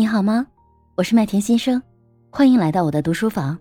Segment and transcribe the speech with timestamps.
[0.00, 0.46] 你好吗？
[0.96, 1.82] 我是麦田先生，
[2.30, 3.58] 欢迎来到我的读书房。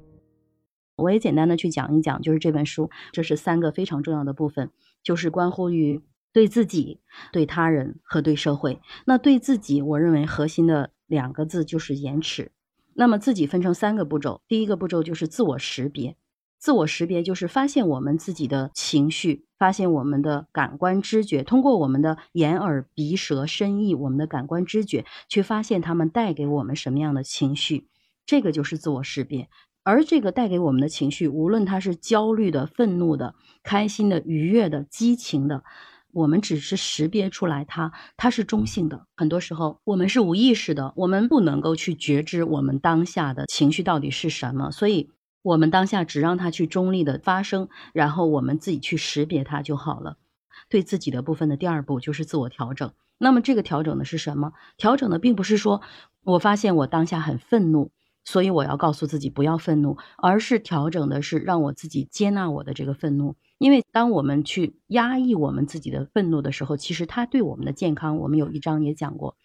[0.96, 4.72] 我也简单的去讲一讲，就是这本书，这是三个非常重要的部分，
[5.04, 7.02] 就是关乎于对自己、
[7.34, 8.80] 对他人和对社会。
[9.06, 12.54] 那对自己，我认为核心的两个字就是延迟。
[12.94, 16.16] 那么自己分成三个步骤，第一个步骤就是自我识别。
[16.60, 27.88] 自我识别就是发现我们自己的情绪，发现我们的感官知觉，通过我们的眼耳鼻舌身意，我们的感官知觉去发现他们带给我们什么样的情绪，
[28.26, 29.48] 这个就是自我识别。
[29.84, 35.64] 而这个带给我们的情绪，无论它是焦虑的、愤怒的、开心的、愉悦的、激情的，
[36.12, 39.06] 我们只是识别出来它，它是中性的。
[39.16, 45.10] 很多时候我们是无意识的，我们不能够去觉知我们当下的情绪到底是什么，所以。
[45.42, 50.18] 我们当下只让它去中立的发生，然后我们自己去识别它就好了。
[50.68, 52.92] 对自己的部分的第二步就是自我调整。
[53.18, 54.54] 那么这个调整的是什么？
[54.78, 55.82] 调整的并不是说
[56.24, 57.92] 我发现我当下很愤怒，
[58.24, 63.36] 所以我要告诉自己不要愤怒，而是调整的是让我自己接纳我的这个愤怒。
[63.58, 69.36] 因为当我们去压抑我们自己的愤怒的时候，其实它对我们的健康，我们有一章也讲过，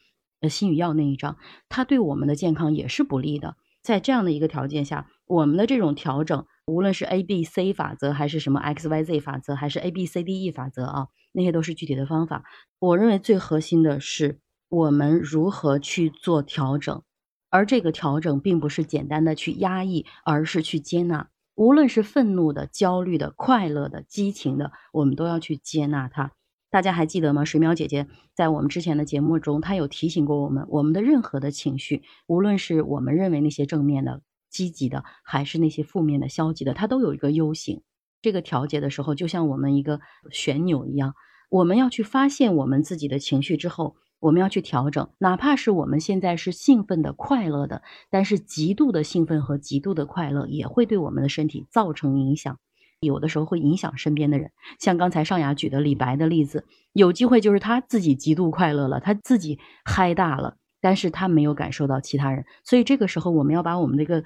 [0.41, 1.37] 呃，心语药那一章，
[1.69, 3.57] 它对我们的健康也是不利的。
[3.85, 12.45] 在这样的一个条件下，我们的这种调整，无论是 A B C 法则，还是什么 X Y Z 法则，还是 A B C D E 法则啊，那些都是具体的方法。
[12.79, 14.41] 我认为最核心的是
[14.71, 17.03] 我们如何去做调整，
[17.51, 21.29] 而这个调整并不是简单的去压抑，而是去接纳。
[21.55, 26.33] 无论是愤怒的、焦虑的、快乐的、激情的，我们都要去接纳它。
[26.75, 27.45] 大家还记得吗？
[27.45, 37.83] 水淼姐姐在我们之前的节目中，她有提醒过我们，我们的任何的情绪，无论是我们认为那些正面的、积极的，还是那些负面的、消极的，它都有一个 U 型。
[38.23, 40.01] 这个调节的时候，就像我们一个
[40.33, 41.15] 旋钮一样，
[41.49, 52.59] 我们要去发现我们自己的情绪之后，我们要去调整，哪怕是我们现在是兴奋的、快乐的，但是极度的兴奋和极度的快乐也会对我们的身体造成影响。
[53.05, 64.25] 有的时候会影响身边的人，像刚才尚雅举的李白的例子，有机会就是他自己极度快乐了，他自己嗨大了，但是他没有感受到其他人，所以这个时候我们要把我们的一个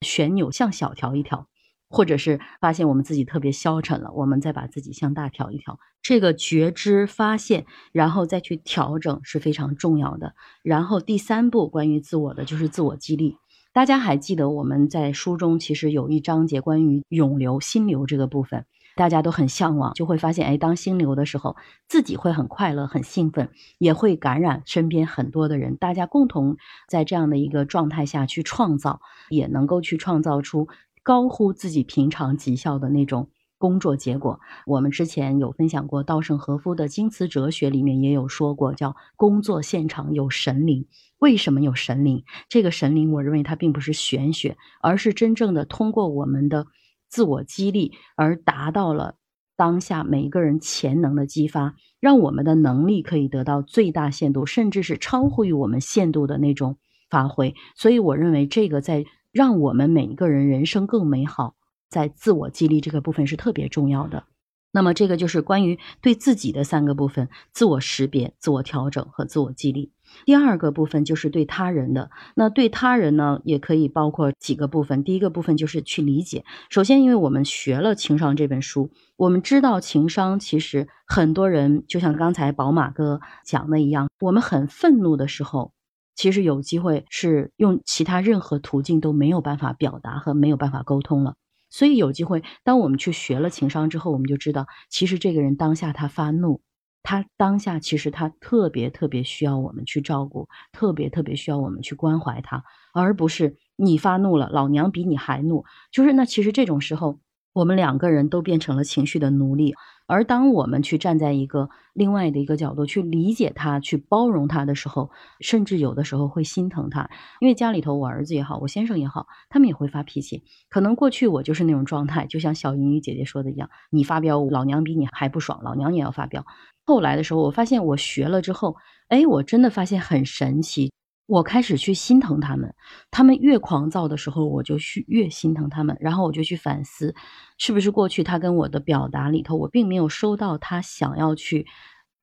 [0.00, 1.46] 旋钮向小调一调，
[1.88, 5.78] 或者是发现我们自己特别消沉了，我们再把自己向大调一调。
[6.02, 10.34] 这个觉知发现，然后再去调整是非常重要的。
[10.62, 13.36] 然后第三步关于自我的就是自我激励。
[13.72, 18.66] 大家还记得我们在书中其实有一章节关于涌流、心流这个部分，
[18.96, 21.54] 大家都很向往，就会发现，哎，当心流的时候，
[21.86, 23.48] 自己会很快乐、很兴奋，
[23.78, 26.56] 也会感染身边很多的人，大家共同
[26.88, 30.66] 在这样的一个状态下去创造，也能够去创造出
[31.04, 33.28] 高乎自己平常绩效的那种
[33.60, 34.40] 工作结果。
[34.66, 40.86] 我们之前有分享过稻盛和夫的京瓷哲学，里面也有说过，叫工作现场有神灵。
[41.18, 42.24] 为什么有神灵？
[42.48, 46.66] 这个神灵，我认为它并不是玄学，而是真正的通过我们的
[47.10, 49.16] 自我激励而达到了
[49.54, 56.78] 当下每一个人潜能的激发，让我们的能力可以得到最大限度，甚至是超乎于我们限度的那种
[57.10, 57.54] 发挥。
[57.76, 61.54] 所以，我认为这个在让我们每一个人人生更美好，
[61.90, 64.24] 在自我激励这个部分是特别重要的。
[64.72, 69.90] 那么，这个就是关于对自己的三个部分：自我识别、自我调整和自我激励。
[70.24, 75.02] 第二个部分就是对他人的，那对他人呢，也可以包括几个部分。
[75.02, 76.44] 第一个部分就是去理解。
[76.68, 85.72] 首先，因为我们学了情商这本书，我们知道情商其实很多人就像刚才宝马哥讲的一样，我们很愤怒的时候，
[86.14, 91.34] 其实有机会是用其他任何途径都没有办法表达和没有办法沟通了。
[91.70, 96.60] 所以有机会，当我们去学了情商之后，我们就知道，其实这个人当下他发怒。
[97.02, 105.64] 他当下其实他特别特别需要我们去照顾，特别特别需要我们去关怀他，而不是你发怒了，老娘比你还怒。
[105.90, 107.18] 就是那其实这种时候，
[107.52, 109.74] 我们两个人都变成了情绪的奴隶。
[110.06, 117.08] 而当我们去站在一个另外的一个角度去理解他、去包容他的时候，甚至有的时候会心疼他，
[117.40, 120.42] 因为家里头我儿子也好，我先生也好，他们也会发脾气。
[120.68, 126.44] 可能过去我就是那种状态，就像小英语姐姐说的一样，你发飙，老娘比你还不爽，老娘也要发飙。
[126.84, 128.74] 后来的时候，我发现我学了之后，
[129.06, 130.90] 哎，我真的发现很神奇。
[131.30, 132.74] 我开始去心疼他们，
[133.12, 135.96] 他们越狂躁的时候，我就去越心疼他们。
[136.00, 137.14] 然后我就去反思，
[137.56, 141.66] 是不是过去他跟我的表达里头，我并没有收到他想要去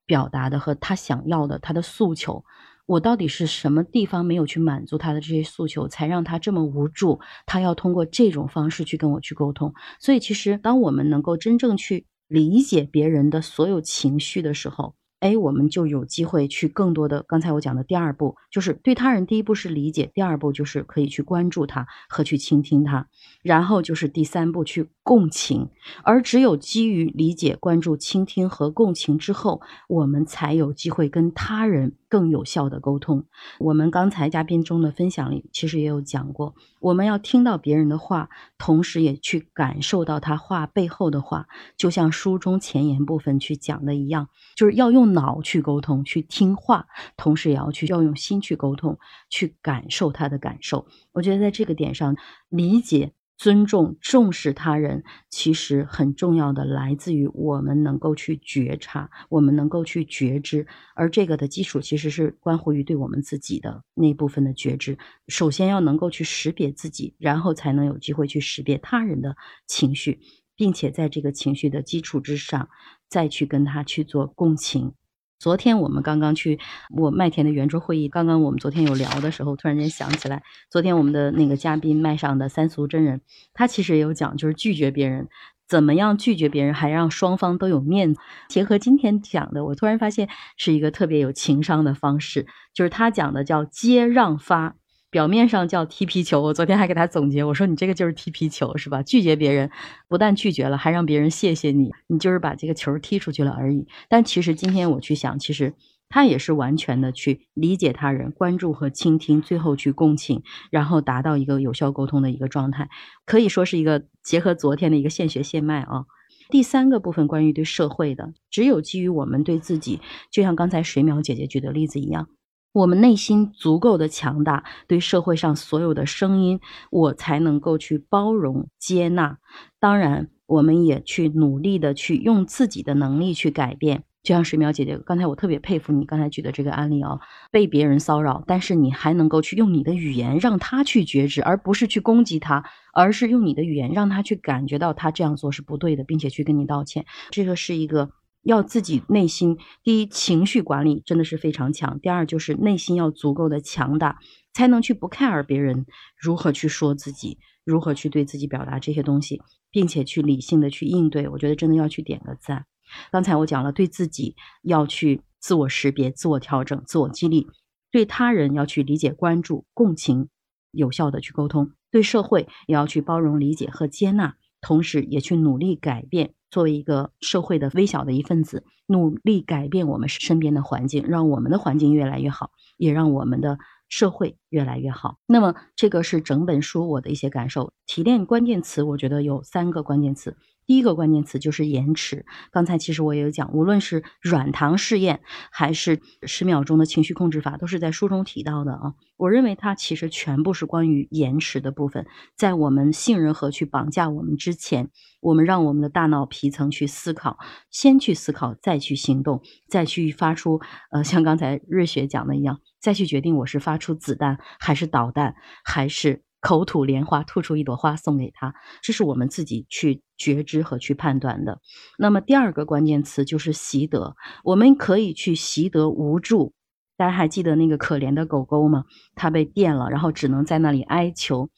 [0.05, 2.43] 表达的和他想要的他的诉求。
[2.85, 7.21] 我到底是什么地方没有去满足他的这些诉求，才让他这么无助？
[7.45, 9.73] 他要通过这种方式去跟我去沟通。
[10.01, 17.23] 所以，其实当我们能够真正去理解别人的所有情绪的时候，哎，我们就有机会去更多的。
[17.27, 23.07] 刚才我讲的第二步，就是对他人，第一步是理解，第二步就是可以去关注他和去倾听他，
[23.41, 25.69] 然后就是第三步去共情。
[26.03, 33.25] 而只有基于理解、关注、倾听和共情之后，我们才有机会跟他人更有效的沟通。
[33.59, 36.53] 我们刚才嘉宾中的分享里，其实也有讲过，
[36.87, 45.17] 我们要听到别人的话，同时也去感受到他话背后的话，就像书中前言部分去讲的一样，就是要用。
[45.17, 46.85] 脑去沟通，去听话，
[47.15, 48.99] 同时也要去要用心去沟通，
[49.29, 50.85] 去感受他的感受。
[51.13, 52.15] 我觉得在这个点上，
[52.49, 60.65] 理解、尊重、重视他人，其实很重要的来自于我们能够去觉察，我们能够去觉知。
[60.95, 64.97] 而这个的基础其实是关乎于对我们自己的那部分的觉知。
[65.27, 69.35] 首先要能够去识别自己，然后才能有机会去识别他人的
[69.67, 70.19] 情绪。
[70.59, 72.67] 并且在这个情绪的基础之上，
[73.07, 74.95] 再去跟他去做共情。
[75.39, 80.41] 昨天我们刚刚去我麦田的圆桌会议，刚刚我们昨天有聊的时候，突然间想起来，
[80.71, 83.21] 昨天我们的那个嘉宾麦上的三俗真人，
[83.53, 85.27] 他其实也有讲，就是拒绝别人，
[85.67, 88.19] 怎么样拒绝别人，还让双方都有面子。
[88.49, 94.75] 结合今天讲的，我突然发现是一个特别有情商的方式，就是他讲的叫接让发。
[95.17, 99.01] 表面上叫踢皮球，我昨天还给他总结，我说你这个就是踢皮球，是吧？
[99.01, 99.71] 拒绝别人，
[100.07, 103.87] 不但拒绝了，还让别人谢谢你，你就是把这个球踢出去了而已。
[104.09, 105.73] 但其实今天我去想，其实
[106.07, 112.87] 他也是完全的去理解他人，关注和倾听，最后去共情，然后达到一个有效沟通的一个状态，
[113.25, 116.05] 可以说是一个结合昨天的一个现学现卖啊。
[116.49, 119.99] 第三个部分关于对社会的，只有基于我们对自己，
[120.31, 122.29] 就像刚才水淼姐姐举的例子一样。
[122.73, 126.59] 我们内心足够的强大，对社会上所有的声音，
[126.91, 129.39] 我才能够去包容接纳。
[129.79, 134.03] 当然，我们也去努力的去用自己的能力去改变。
[134.21, 137.19] 就像水淼姐姐刚才，我特别佩服你刚才举的这个案例哦，
[137.49, 147.05] 被别人骚扰，但是你还能够去用你的语言让他去觉知，而不是去攻击他，而是用你的语言让他去感觉到他这样做是不对的，并且去跟你道歉。
[147.31, 148.11] 这个是一个。
[148.47, 151.99] 要自己内心，第一情绪管理真的是非常强。
[151.99, 154.19] 第二就是内心要足够的强大，
[154.53, 155.85] 才能去不 care 别人
[156.17, 161.27] 如何去说自己，如何去对自己表达这些东西，并且去理性的去应对。
[161.27, 162.65] 我觉得真的要去点个赞。
[163.11, 167.47] 刚才我讲了，对自己要去自我识别、自我调整、自我激励；
[167.91, 170.29] 对他人要去理解、关注、共情，
[170.71, 176.33] 有效的去沟通；对社会也要去包容、理解和接纳，同时也去努力改变。
[176.49, 183.57] 作为一个社会的微小的一份子，努力改变我们身边的环境，让我们的环境越来越好，也让我们的
[183.89, 185.17] 社会越来越好。
[185.25, 187.73] 那么，这个是整本书我的一些感受。
[187.85, 190.37] 提炼关键词，我觉得有三个关键词。
[190.67, 192.25] 第一个关键词就是延迟。
[192.51, 198.93] 刚才其实我也有讲，无论是软糖试验，还是十秒钟的情绪控制法，都是在书中提到的啊。
[199.15, 202.05] 我认为它其实全部是关于延迟的部分。
[202.35, 204.89] 在我们信任和去绑架我们之前，
[205.21, 207.37] 我们让我们的大脑皮层去思考，
[207.71, 210.59] 先去思考，再去行动，再去发出
[210.91, 216.26] 呃，像刚才瑞雪讲的一样，再去决定我是发出子弹，还是导弹，还是。
[216.39, 221.59] 口吐莲花，吐出一朵花送给他，这是我们自己去觉知和去判断的。
[221.97, 226.53] 那么第二个关键词就是习得，我们可以去习得无助。
[226.95, 228.85] 大家还记得那个可怜的狗狗吗？
[229.15, 231.49] 它被电了，然后只能在那里哀求，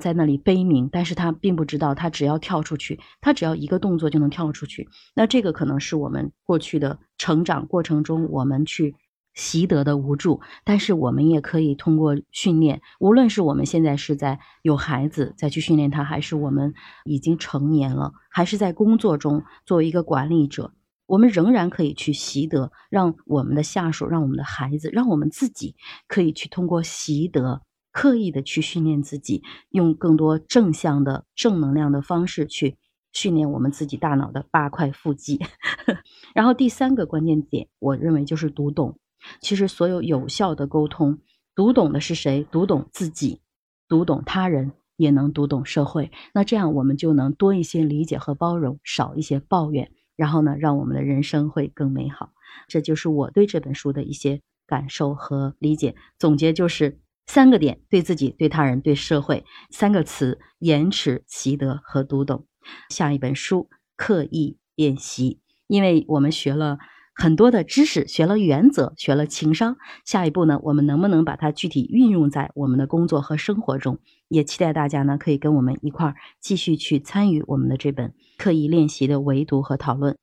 [0.00, 4.88] 在那里悲鸣，但是它并不知道，它只要跳出去，它只要一个动作就能跳出去。
[5.14, 8.94] 那这个可能是我们过去的成长过程中，我们去。
[9.34, 16.74] 习得的无助，但是我们也可以通过训练，无论是我们现在是在有孩子再去训练他，还是我们
[17.04, 20.74] 已经成年了，还是在工作中作为一个管理者，
[21.06, 32.76] 我们仍然可以去习得，让我们的下属、让我们的孩子、让我们自己可以去通过习得，刻意的去训练自己，用更多正向的正能量的方式去
[33.12, 35.40] 训练我们自己大脑的八块腹肌。
[36.34, 38.98] 然后第三个关键点，我认为就是读懂。
[39.40, 41.18] 其实，所有有效的沟通，
[41.54, 42.46] 读懂的是谁？
[42.50, 43.40] 读懂自己，
[43.88, 46.10] 读懂他人，也能读懂社会。
[46.34, 52.30] 那这样，我们就能多一些理解和包容，少一些抱怨，然后呢，让我们的人生会更美好。
[52.68, 55.94] 这就是我对这本书的一些感受和理解。
[56.18, 59.44] 总结就是三个点：对自己、对他人、对社会。
[59.70, 62.46] 三个词：延迟、习得和读懂。
[62.90, 65.40] 下一本书：刻意练习。
[65.66, 66.78] 因为我们学了。
[67.22, 74.00] 很多的知识学了原则，学了情商，下一步呢，我们能不能把它具体运用在我们的工作和生活中？
[74.26, 80.18] 也期待大家呢，可以跟我们一块儿继续去参与我们的这本刻意练习的围读和讨论。